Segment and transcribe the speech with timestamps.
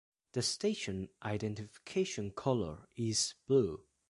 [0.31, 3.83] The station identification colour is blue.